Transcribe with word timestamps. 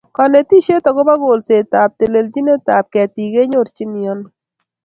Konetisheit 0.17 0.85
agobo 0.91 1.13
kolset 1.23 1.69
ak 1.83 1.91
telelchinetab 1.99 2.85
ketik 2.93 3.31
kenyorchin 3.35 3.91
ano? 4.11 4.27